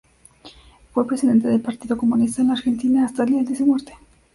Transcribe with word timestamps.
Fue 0.93 1.05
presidenta 1.05 1.47
del 1.47 1.61
Partido 1.61 1.95
Comunista 1.95 2.41
de 2.41 2.47
la 2.47 2.53
Argentina 2.55 3.05
hasta 3.05 3.21
el 3.21 3.29
día 3.29 3.43
de 3.43 3.55
su 3.55 3.67
muerte. 3.67 3.95